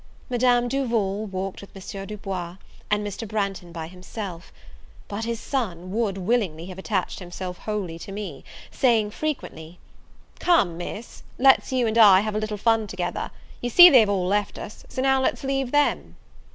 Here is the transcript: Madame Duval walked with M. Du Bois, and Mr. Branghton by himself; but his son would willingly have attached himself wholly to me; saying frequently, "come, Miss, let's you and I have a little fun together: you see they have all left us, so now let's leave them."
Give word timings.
Madame 0.31 0.67
Duval 0.67 1.27
walked 1.27 1.61
with 1.61 1.75
M. 1.93 2.07
Du 2.07 2.17
Bois, 2.17 2.57
and 2.89 3.05
Mr. 3.05 3.27
Branghton 3.27 3.71
by 3.71 3.85
himself; 3.85 4.51
but 5.07 5.25
his 5.25 5.39
son 5.39 5.91
would 5.91 6.17
willingly 6.17 6.65
have 6.65 6.79
attached 6.79 7.19
himself 7.19 7.59
wholly 7.59 7.99
to 7.99 8.11
me; 8.11 8.43
saying 8.71 9.11
frequently, 9.11 9.77
"come, 10.39 10.75
Miss, 10.75 11.21
let's 11.37 11.71
you 11.71 11.85
and 11.85 11.99
I 11.99 12.21
have 12.21 12.33
a 12.33 12.39
little 12.39 12.57
fun 12.57 12.87
together: 12.87 13.29
you 13.61 13.69
see 13.69 13.91
they 13.91 13.99
have 13.99 14.09
all 14.09 14.25
left 14.25 14.57
us, 14.57 14.83
so 14.89 15.03
now 15.03 15.21
let's 15.21 15.43
leave 15.43 15.69
them." 15.69 16.15